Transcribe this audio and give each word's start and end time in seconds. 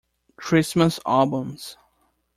Christmas 0.35 0.97
albums 1.05 1.77